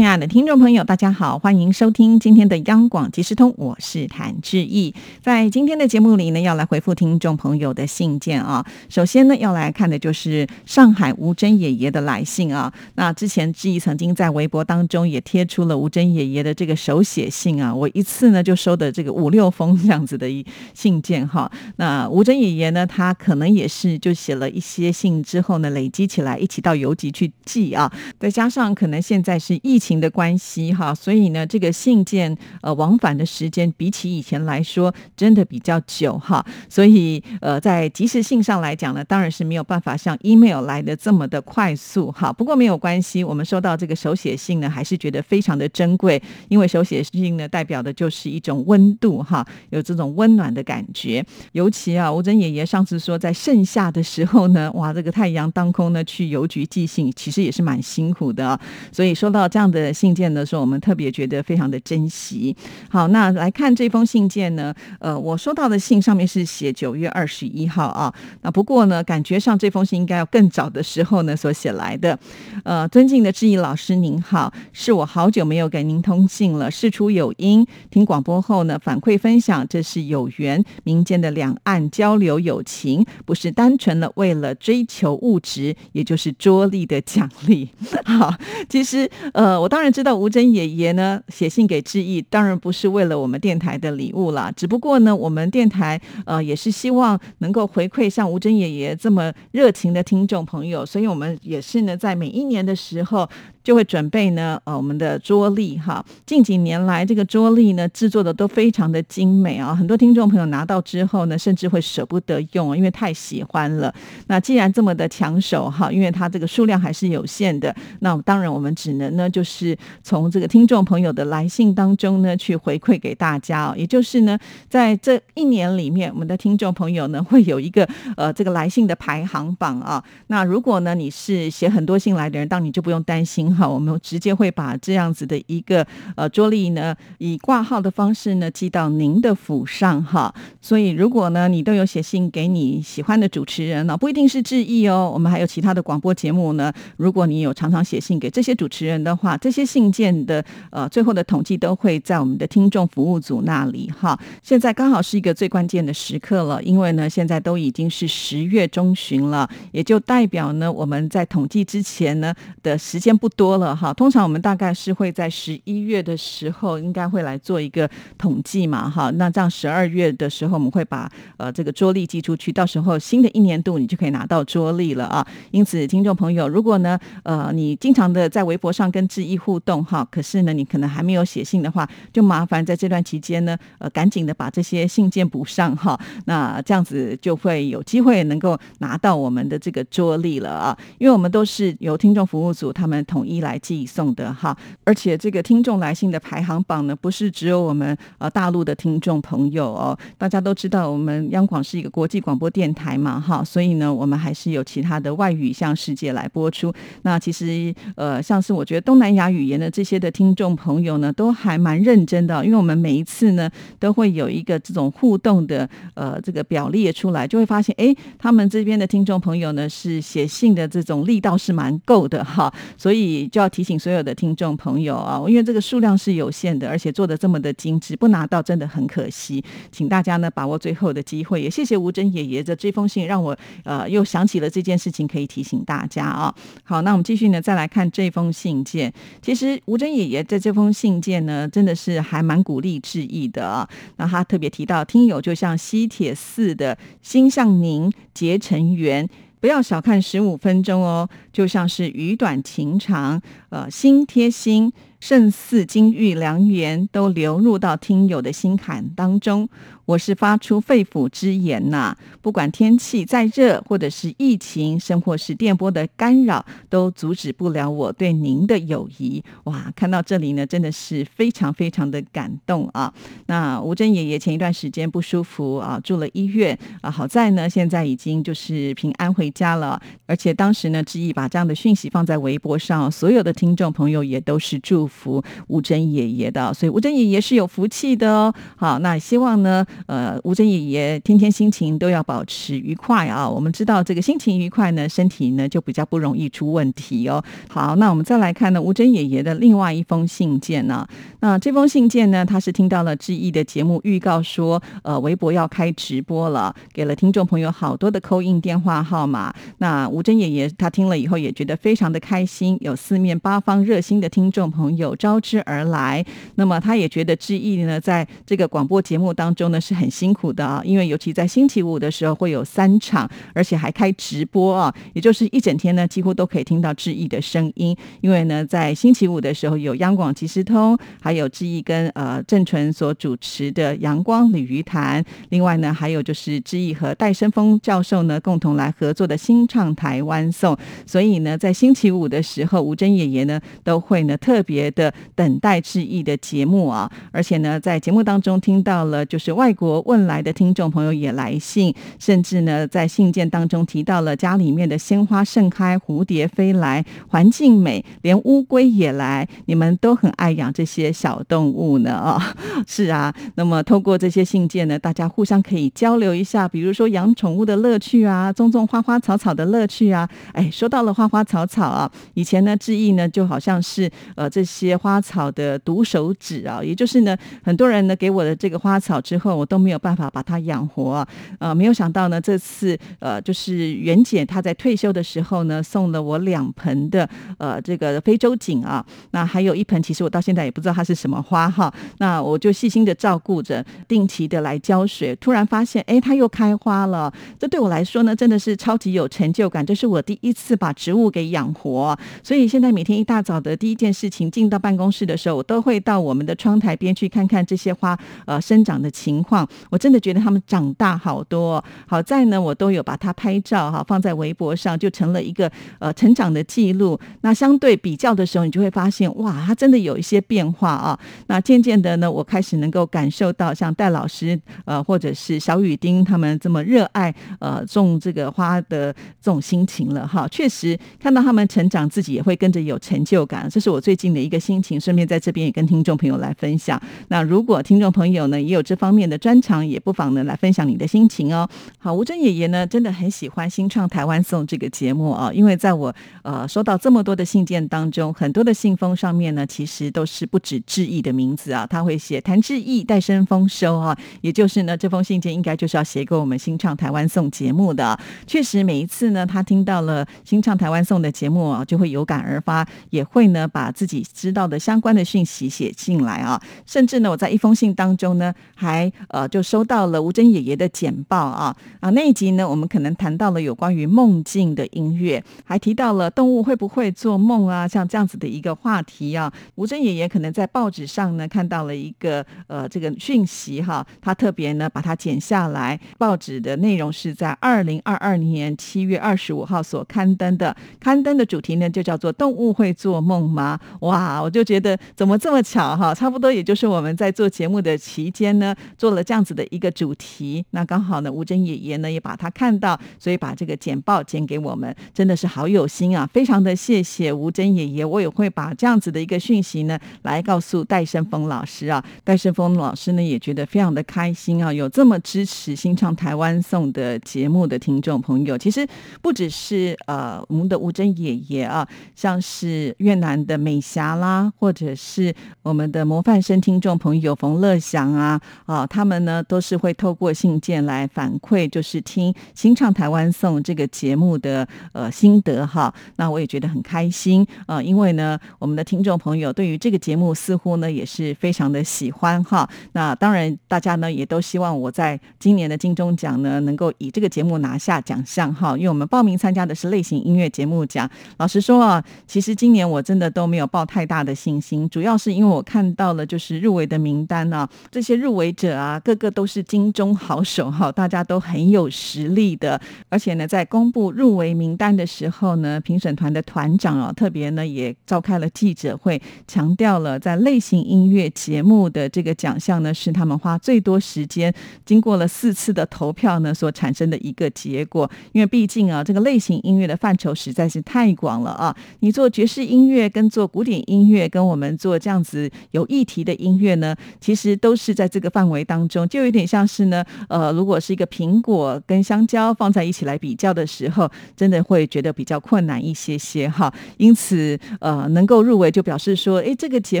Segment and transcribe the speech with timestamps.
[0.00, 4.94] 亲爱的听众朋友，大家好，欢迎收听今天的央广即时通，我是谭志毅。
[5.20, 8.64] 在今天的节目里呢，要来回复听众朋友的信件啊。
[8.88, 12.72] 首先呢，要来看的就是上海吴珍爷爷的来信啊。
[12.94, 20.42] 那之前志毅曾经在微博当中也贴出了吴珍爷爷的这个手写信啊，我一次呢就收的这个五六封这样子的一
[20.72, 21.52] 信件哈。
[21.76, 27.92] 那吴珍爷爷呢，他可能也是就写了一些信之后呢，累积起来一起到邮局去寄啊。
[28.18, 36.44] 再加上可能现在是疫情的关系哈，所以呢，这个信件呃往返的时间比起以前来说，真的比较久哈。
[36.68, 42.30] 所以呃，在即时性上来讲呢，当然是没有办法像 email 来的这么的快速哈。
[42.30, 51.24] 不过没有关系，我们收到这个手写信呢，还是觉得非常的珍贵，因为手写信呢代表的就是一种温度哈，有这种温暖的感觉。
[51.52, 58.60] 尤其啊，吴珍爷爷上次说在盛夏的时候呢，哇，这个太阳当空呢，去邮局寄信，其实也是蛮辛苦的。
[58.92, 59.69] 所以收到这样。
[59.70, 62.56] 的信件的时候，我们特别觉得非常的珍惜。
[62.88, 64.74] 好，那来看这封信件呢？
[64.98, 68.12] 呃，我收到的信上面是写九月二十一号啊。
[68.42, 72.18] 那不过呢，感觉上这封信应该要更早的时候呢所写来的。
[72.64, 76.70] 呃，尊敬的志毅老师您好，是我好久没有给您通信了。
[76.70, 87.70] 事出有因，听广播后呢反馈分享，这是有缘民间的两岸交流友情，不是单纯的为了追求物质，也就是桌力的奖励。
[88.04, 88.34] 好，
[88.68, 89.59] 其实呃。
[89.60, 103.28] 我当然知道吴珍爷爷呢写信给志毅，当然不是为了我们电台的礼物啦，只不过呢，我们电台呃也是希望能够回馈像吴珍爷爷这么热情的听众朋友，所以我们也是呢在每一年的时候。
[103.62, 106.04] 就会准备呢，呃，我们的桌历哈。
[106.24, 109.74] 近几年来，这个桌历呢制作的都非常的精美啊。
[109.74, 113.92] 很多听众朋友拿到之后呢，甚至会舍不得用，因为太喜欢了。
[114.28, 123.74] 那既然这么的抢手哈，因为它这个数量还是有限的，那当然我们只能呢，就是从这个听众朋友的来信当中呢，去回馈给大家哦。
[123.76, 127.86] 也就是呢，在这一年里面，我们的听众朋友呢， 会有一个
[128.16, 130.02] 呃这个来信的排行榜啊。
[130.28, 133.49] 那如果呢你是写很多信来的人，当你就不用担心。
[133.54, 140.32] 好，我们直接会把这样子的一个呃桌历呢，以挂号的方式呢寄到您的府上哈。
[140.60, 146.72] 所以如果呢你都有写信给你喜欢的主持人呢，不一定是致意哦，我们还有其他的广播节目呢。
[146.98, 154.18] 如果你有常常写信给这些主持人的话，这些信件的呃最后的统计都会在我们的听众服务组那里哈。
[154.42, 163.30] 现在刚好是一个最关键的时刻了，因为呢现在都已经是十月中旬了，也就代表呢我们在统计之前呢的时间不。
[163.40, 169.10] 多了哈，通常我们大概是会在十一月的时候，应该会来做一个统计嘛哈。
[169.12, 175.26] 那这样十二月的时候，我们会把呃这个桌历寄出去，到时候新的一年度你就可以拿到桌历了啊。
[175.52, 185.98] 因此，听众朋友，如果呢呃你经常的在微博上跟志毅互动哈，可是呢你可能还没有写信的话，就麻烦在这段期间呢呃赶紧的把这些信件补上哈。
[186.26, 193.26] 那这样子就会有机会能够拿到我们的这个桌历了啊，因为我们都是由听众服务组他们统。
[193.29, 206.72] 一一来寄送的哈，而且这个听众来信的排行榜呢，不是只有我们呃大陆的听众朋友哦，大家都知道我们央广是一个国际广播电台嘛哈，所以呢，我们还是有其他的外语向世界来播出。
[207.02, 213.48] 那其实呃，像是我觉得东南亚语言的这些的听众朋友呢，都还蛮认真的，因为我们每一次呢
[213.78, 223.19] 都会有一个这种互动的呃这个表列出来，就会发现哎，他们这边的听众朋友呢是写信的这种力道是蛮够的哈，所以。
[223.28, 229.42] 就要提醒所有的听众朋友啊，因为这个数量是有限的，而且做的这么的精致，不拿到真的很可惜。
[229.72, 236.34] 请大家呢把握最后的机会，也谢谢吴珍爷爷的这封信，让我呃又想起了这件事情，可以提醒大家啊。
[236.62, 238.92] 好，那我们继续呢，再来看这封信件。
[239.22, 243.68] 其实吴珍爷爷在这封信件呢，真的是还蛮鼓励致意的啊。
[243.96, 249.08] 那他特别提到，听友就像西铁似的，心向您结成缘。
[249.40, 259.48] 不要小看十五分钟哦，就像是语短情长，呃，心贴心，胜似金玉良缘，都流入到听友的心坎当中。
[259.86, 269.20] 我是发出肺腑之言呐，不管天气再热，或者是疫情，甚或是电波的干扰，都阻止不了我对您的友谊。
[269.44, 272.92] 哇，看到这里呢，真的是非常非常的感动啊！
[273.26, 279.80] 那吴珍爷爷前一段时间不舒服啊，住了医院啊，好在呢，现在已经就是平安回家了。
[280.06, 288.34] 而且当时呢，志毅把这样的讯息放在微博上，所有的听众朋友也都是祝福吴珍爷爷的，所以吴珍爷爷是有福气的哦。
[288.56, 289.64] 好，那希望呢。
[289.86, 293.28] 呃，吴珍爷爷天天心情都要保持愉快啊！
[293.28, 297.22] 我们知道这个心情愉快呢，身体呢就比较不容易出问题哦。
[297.48, 300.86] 好，那我们再来看呢，吴珍爷爷的另外一封信件呢。
[301.20, 309.34] 那这封信件呢，他是听到了志毅的节目预告说，呃，微博要开直播了，给了听众朋友好多的扣印电话号码。
[309.58, 316.04] 那吴珍爷爷他听了以后也觉得非常的开心，有四面八方热心的听众朋友有招之而来。
[316.34, 319.60] 那么他也觉得志毅呢，在这个广播节目当中呢。
[319.60, 327.76] 是很辛苦的啊，因为尤其在星期五的时候会有三场，而且还开直播啊，也就是一整天呢，几乎都可以听到志毅的声音。
[328.00, 340.56] 因为呢，在星期五的时候有央广即时通，还有志毅跟呃郑纯所主持的阳光鲤鱼潭，另外呢，还有就是志毅和戴生峰教授呢共同来合作的新唱台湾颂。
[340.86, 349.50] 所以呢，在星期五的时候，吴珍爷爷呢都会呢特别的等待致意的节目啊，而且呢，在节目当中听到了就是外。
[349.60, 359.28] 国问来的听众朋友也来信，甚至呢，在信件当中提到了家里面的鲜花盛开，蝴蝶飞来，环境美，连乌龟也来。
[359.46, 362.34] 你们都很爱养这些小动物呢啊？
[362.66, 363.14] 是啊。
[363.34, 370.08] 那么透过这些信件呢，大家互相可以交流一下，比如说养宠物的乐趣啊，种种花花草草的乐趣啊。
[370.32, 379.46] 哎，说到了花花草草啊，以前呢，志毅呢就好像是呃这些些花草的毒手指啊，也就是呢，很多人呢给我的这个花草之后，我。
[379.50, 381.04] 都没有办法把它养活，
[381.40, 407.94] 呃，没有想到呢，这次呃，就是袁姐她在退休的时候呢，送了我两盆的呃这个非洲锦啊，那还有一盆，其实我到现在也不知道它是什么花哈，那我就细心的照顾着，定期的来浇水，突然发现，哎，它又开花了，这对我来说呢，真的是超级有成就感，这是我第一次把植物给养活，所以现在每天一大早的第一件事情，进到办公室的时候，我都会到我们的窗台边去看看这些花
[408.24, 409.46] 呃生长的情况。
[409.68, 416.98] 我真的觉得他们长大好多，好在呢，我都有把它拍照哈，放在微博上，就成了一个呃成长的记录。
[417.20, 420.98] 那相对比较的时候，你就会发现哇，它真的有一些变化啊。
[421.26, 428.90] 那渐渐的呢，我开始能够感受到像戴老师呃，或者是小雨丁他们这么热爱呃种这个花的
[429.20, 430.26] 这种心情了哈。
[430.28, 434.80] 确实看到他们成长，自己也会跟着有成就感，这是我最近的一一个心情。
[434.80, 436.80] 顺便在这边也跟听众朋友来分享。
[437.08, 441.48] 那如果听众朋友呢也有这方面的专长也不妨呢来分享你的心情哦。
[441.78, 445.92] 好，吴珍爷爷呢真的很喜欢《新创台湾颂》这个节目啊，因为在我
[446.22, 457.98] 呃收到这么多的信件当中，很多的信封上面呢其实都是不止志毅的名字啊，他会写谭志毅戴生丰收啊，也就是呢这封信件应该就是要写给我们《新创台湾颂》节目的。
[458.26, 469.30] 确实每一次呢他听到了《新创台湾颂》的节目啊，就会有感而发，也会呢把自己知道的相关的讯息写进来啊，甚至呢我在一封信当中呢还呃。
[469.30, 479.32] 就收到了吴珍爷爷的简报啊啊那一集呢，我们可能谈到了有关于梦境的音乐，还提到了动物会不会做梦啊，像这样子的一个话题啊。
[479.54, 485.78] 吴珍爷爷可能在报纸上呢看到了一个呃这个讯息哈，他特别呢把它剪下来。
[485.96, 499.04] 报纸的内容是在二零二二年七月二十五号所刊登的，刊登的主题呢就叫做“动物会做梦吗？”哇，我就觉得怎么这么巧哈，差不多也就是我们在做节目的期间呢做了。
[499.10, 506.08] 这样子的一个主题，那刚好呢，吴珍爷爷呢也把他看到，所以把这个简报剪给我们，真的是好有心啊！
[506.12, 511.84] 非常的谢谢吴珍爷爷，我也会把这样子的一个讯息呢来告诉戴胜峰老师啊。
[512.04, 518.64] 戴胜峰老师呢也觉得非常的开心啊，有这么支持新唱台湾颂的节目的听众朋友，其实
[519.02, 529.00] 不只是呃我们的吴珍爷爷啊，像是越南的美霞啦，或者是我们的模范生听众朋友冯乐祥啊啊，他们。
[529.00, 535.72] 呢，都是会透过信件来反馈，就是听《新唱台湾颂》这个节目的呃心得哈。
[535.96, 542.48] 那我也觉得很开心啊，因为呢，我们的听众朋友对于这个节目似乎呢也是非常的喜欢哈。
[542.72, 548.56] 那当然，大家呢也都希望我在今年的金钟奖呢能够以这个节目拿下奖项哈。
[548.56, 550.88] 因为我们报名参加的是类型音乐节目奖。
[551.16, 562.60] 老实说啊，其实今年我真的都没有抱太大的信心，主要是因为我看到了就是入围的名单啊，这些入围者啊，个个都是金钟好手哈，大家都很有实力的。
[562.88, 574.32] 而且呢，在公布入围名单的时候呢，评审团的团长啊，特别呢也召开了记者会，强调了在类型音乐节目的这个奖项呢，是他们花最多时间，
[574.64, 577.90] 经过了四次的投票呢所产生的一个结果。
[578.12, 596.52] 因为毕竟啊，这个类型音乐的范畴实在是太广了啊，你做爵士音乐跟做古典音音乐，跟我们做这样子有议题的音乐呢，其实都是在这个范围当中，就有点像是呢，呃，如果是一个苹果跟香蕉放在一起来比较的时候，真的会觉得比较困难一些些哈。
[596.76, 599.80] 因此，呃，能够入围就表示说，哎，这个节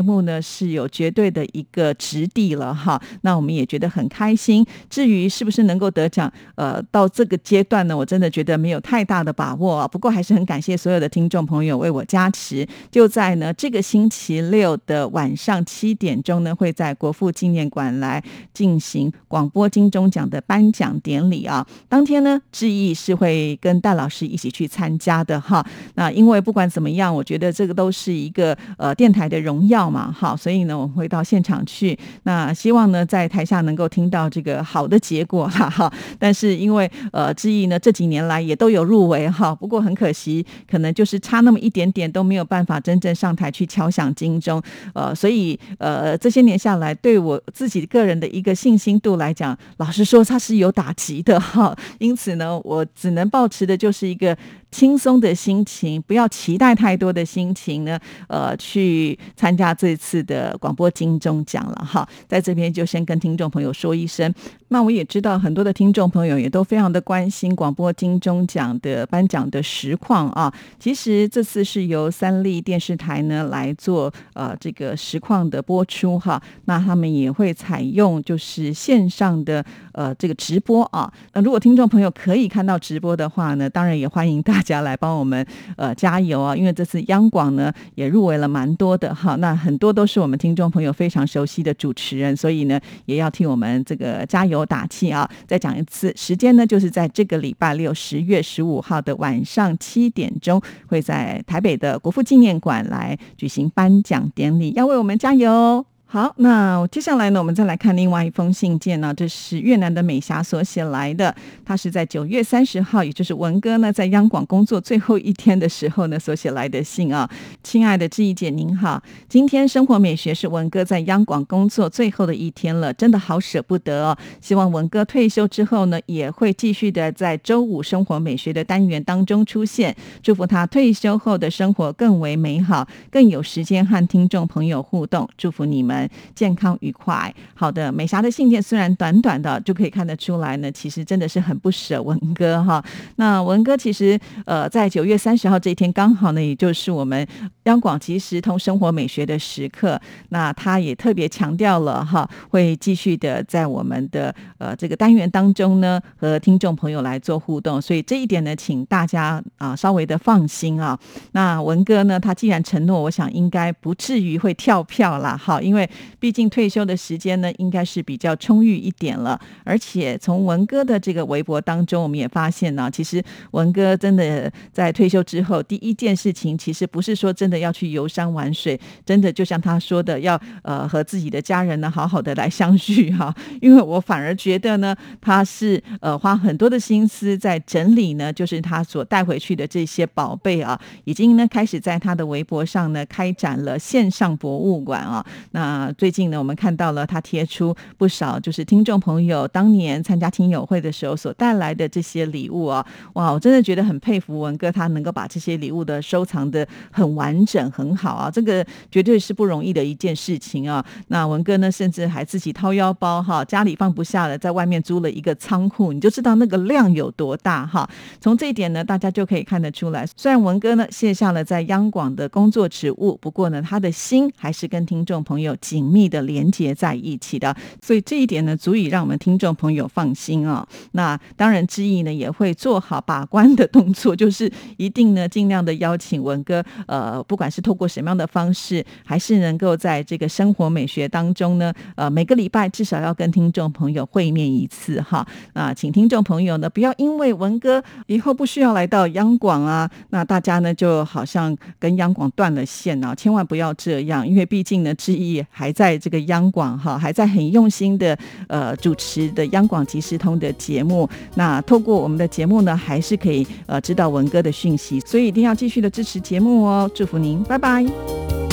[0.00, 3.00] 目呢是有绝对的一个质地了哈。
[3.20, 4.64] 那我们也觉得很开心。
[4.88, 9.86] 至于是不是能够得奖，呃，到这个阶段呢，我真的觉得没有太大的把握啊。
[9.86, 12.66] 不过还是很感谢所有的听众朋友为我加持。
[12.90, 18.22] 就在呢这个星期六的晚上七点钟呢，会在国父纪念馆来
[18.54, 21.66] 进行广播金钟奖的颁奖典礼啊。
[21.88, 25.66] 当天呢，志毅是会跟戴老师一起去参加的哈。
[25.96, 31.98] 那因为不管怎么样，我觉得这个都是一个呃电台的荣耀嘛，哈，所以呢，我们会到现场去。
[32.22, 35.92] 那希望呢，在台下能够听到这个好的结果哈哈。
[36.16, 44.62] 但是因为呃志毅呢这几年来也都有入围哈，不过很可惜，可能就是差那么一点点都没有办法真正上台去抢敲响金钟。
[44.92, 51.74] 呃，所以呃这些年下来，对我自己个人的一个信心度来讲，老实说它是有打击的哈。
[51.98, 54.36] 因此呢，我只能保持的就是一个。
[54.70, 57.98] 轻松的心情，不要期待太多的心情呢，
[58.28, 62.08] 呃，去参加这次的广播金钟奖了哈。
[62.28, 64.32] 在这边就先跟听众朋友说一声，
[64.68, 70.52] 那我也知道很多的听众朋友也都非常的关心广播金钟奖的颁奖的实况啊。
[70.78, 81.12] 其实这次是由三立电视台呢来做呃这个实况的播出哈，那他们也会采用就是线上的呃这个直播啊。
[81.32, 84.59] 那如果听众朋友可以看到直播的话呢，当然也欢迎大。
[84.60, 85.44] 大家来帮我们
[85.76, 86.54] 呃加油啊！
[86.54, 95.26] 因为这次央广呢也入围了蛮多的哈，那很多都是我们听众朋友非常熟悉的主持人，所以呢也要替我们这个加油打气啊！
[95.46, 105.86] 再讲一次，时间呢就是在这个礼拜六十月十五号的晚上七点钟，会在台北的国父纪念馆来举行颁奖典礼，要为我们加油。
[106.12, 109.14] 好，那接下来呢，我们再来看另外一封信件呢。
[109.14, 111.32] 这是越南的美霞所写来的，
[111.64, 117.30] 她是在九月三十号，也就是文哥呢在央广工作最后一天的时候呢所写来的信啊。
[117.62, 124.18] 亲爱的志毅姐您好，今天生活美学是文哥在央广工作最后的一天了，真的好舍不得哦。
[124.40, 129.94] 希望文哥退休之后呢，也会继续的在周五生活美学的单元当中出现。
[130.24, 135.28] 祝福他退休后的生活更为美好，更有时间和听众朋友互动。
[135.38, 135.99] 祝福你们。
[136.34, 137.90] 健康愉快，好的。
[137.90, 142.82] 美霞的信件虽然短短的，就可以看得出来呢，其实真的是很不舍文哥哈。
[143.16, 147.26] 那文哥其实呃，在九月三十号这一天，刚好呢，也就是我们
[147.64, 150.00] 央广即时通生活美学的时刻。
[150.28, 157.82] 那他也特别强调了哈，会继续的在我们的呃这个单元当中呢，和听众朋友来做互动。
[157.82, 160.98] 所以这一点呢，请大家啊稍微的放心啊。
[161.32, 165.89] 那文哥呢，他既然承诺，我想应该不至于会跳票啦，哈，因为。
[166.18, 169.40] 毕竟退休的时间呢，应该是比较充裕一点了。
[169.64, 183.32] 而且从文哥的这个微博当中，我们也发现呢，其实文哥真的在退休之后，第一件事情其实不是说真的要去游山玩水，真的就像他说的，要呃和自己的家人呢好好的来相聚哈。
[183.62, 195.24] 因为我反而觉得呢，他是呃花很多的心思在整理呢，就是他所带回去的这些宝贝啊，已经呢开始在他的微博上呢开展了线上博物馆啊。
[195.52, 210.84] 那啊最近呢，我们看到了他贴出不少，就是听众朋友当年参加听友会的时候所带来的这些礼物啊，哇，我真的觉得很佩服文哥，他能够把这些礼物的收藏的很完整、很好啊，这个绝对是不容易的一件事情啊。
[211.08, 217.88] 那文哥呢，甚至还自己掏腰包哈，家里放不下了，在外面租了一个仓库，你就知道那个量有多大哈。
[218.20, 225.56] 从这一点呢，大家就可以看得出来，虽然文哥呢卸下了在央广的工作职务，不过呢，他的心还是跟听众朋友。
[225.70, 230.66] 紧密的连接在一起的，所以这一点呢，足以让我们听众朋友放心啊。
[230.92, 245.24] 那当然，志毅呢也会做好把关的动作，就是一定呢尽量的邀请文哥，呃，不管是透过什么样的方式，还是能够在这个生活美学当中呢，呃，每个礼拜至少要跟听众朋友会面一次哈。
[245.54, 261.06] 那请听众朋友呢，不要因为文哥以后不需要来到央广啊，那大家呢就好像跟央广断了线啊，千万不要这样，因为毕竟呢，志毅还在这个央广哈，还在很用心的呃主持的央广即时通的节目。
[261.34, 268.49] 那透过我们的节目呢，还是可以呃知道文哥的讯息，所以一定要继续的支持节目哦，祝福您，拜拜。